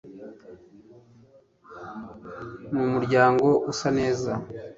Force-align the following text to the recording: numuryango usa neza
numuryango 2.71 3.47
usa 3.71 3.89
neza 3.99 4.31